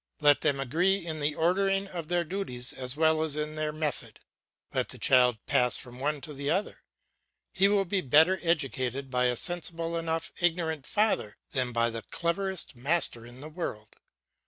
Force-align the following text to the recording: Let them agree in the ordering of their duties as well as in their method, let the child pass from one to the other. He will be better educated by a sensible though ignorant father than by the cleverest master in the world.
Let 0.19 0.41
them 0.41 0.59
agree 0.59 1.05
in 1.05 1.19
the 1.19 1.35
ordering 1.35 1.85
of 1.89 2.07
their 2.07 2.23
duties 2.23 2.73
as 2.73 2.95
well 2.97 3.21
as 3.21 3.35
in 3.35 3.53
their 3.53 3.71
method, 3.71 4.17
let 4.73 4.89
the 4.89 4.97
child 4.97 5.37
pass 5.45 5.77
from 5.77 5.99
one 5.99 6.21
to 6.21 6.33
the 6.33 6.49
other. 6.49 6.81
He 7.53 7.67
will 7.67 7.85
be 7.85 8.01
better 8.01 8.39
educated 8.41 9.11
by 9.11 9.25
a 9.25 9.35
sensible 9.35 9.91
though 9.91 10.19
ignorant 10.39 10.87
father 10.87 11.37
than 11.51 11.71
by 11.71 11.91
the 11.91 12.01
cleverest 12.01 12.75
master 12.75 13.27
in 13.27 13.41
the 13.41 13.49
world. 13.49 13.95